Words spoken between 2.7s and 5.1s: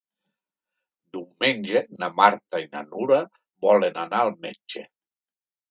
na Nura volen anar al metge.